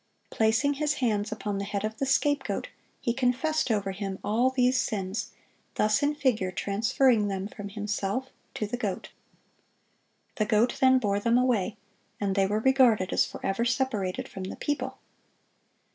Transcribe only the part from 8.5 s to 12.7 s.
to the goat. The goat then bore them away, and they were